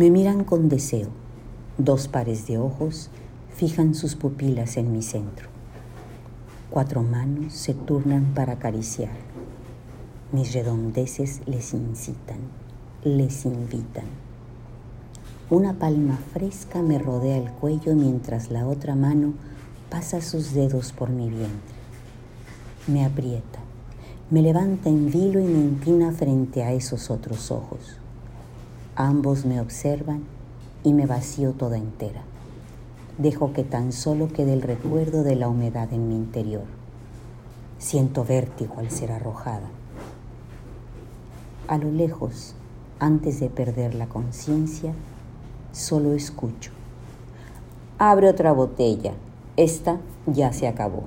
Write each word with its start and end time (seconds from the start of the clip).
Me 0.00 0.10
miran 0.10 0.44
con 0.44 0.70
deseo. 0.70 1.10
Dos 1.76 2.08
pares 2.08 2.46
de 2.46 2.56
ojos 2.56 3.10
fijan 3.54 3.94
sus 3.94 4.16
pupilas 4.16 4.78
en 4.78 4.92
mi 4.92 5.02
centro. 5.02 5.50
Cuatro 6.70 7.02
manos 7.02 7.52
se 7.52 7.74
turnan 7.74 8.32
para 8.32 8.54
acariciar. 8.54 9.12
Mis 10.32 10.54
redondeces 10.54 11.42
les 11.44 11.74
incitan, 11.74 12.38
les 13.04 13.44
invitan. 13.44 14.06
Una 15.50 15.74
palma 15.74 16.18
fresca 16.32 16.80
me 16.80 16.98
rodea 16.98 17.36
el 17.36 17.50
cuello 17.50 17.94
mientras 17.94 18.50
la 18.50 18.66
otra 18.66 18.94
mano 18.94 19.34
pasa 19.90 20.22
sus 20.22 20.54
dedos 20.54 20.92
por 20.92 21.10
mi 21.10 21.28
vientre. 21.28 21.76
Me 22.86 23.04
aprieta, 23.04 23.58
me 24.30 24.40
levanta 24.40 24.88
en 24.88 25.10
vilo 25.10 25.40
y 25.40 25.44
me 25.44 25.58
inclina 25.58 26.10
frente 26.10 26.62
a 26.62 26.72
esos 26.72 27.10
otros 27.10 27.50
ojos. 27.50 28.00
Ambos 29.02 29.46
me 29.46 29.62
observan 29.62 30.24
y 30.84 30.92
me 30.92 31.06
vacío 31.06 31.52
toda 31.52 31.78
entera. 31.78 32.20
Dejo 33.16 33.54
que 33.54 33.64
tan 33.64 33.92
solo 33.92 34.28
quede 34.28 34.52
el 34.52 34.60
recuerdo 34.60 35.22
de 35.22 35.36
la 35.36 35.48
humedad 35.48 35.90
en 35.94 36.06
mi 36.10 36.16
interior. 36.16 36.64
Siento 37.78 38.26
vértigo 38.26 38.74
al 38.76 38.90
ser 38.90 39.12
arrojada. 39.12 39.70
A 41.66 41.78
lo 41.78 41.90
lejos, 41.90 42.54
antes 42.98 43.40
de 43.40 43.48
perder 43.48 43.94
la 43.94 44.06
conciencia, 44.06 44.92
solo 45.72 46.12
escucho. 46.12 46.70
Abre 47.96 48.28
otra 48.28 48.52
botella. 48.52 49.14
Esta 49.56 49.96
ya 50.26 50.52
se 50.52 50.68
acabó. 50.68 51.04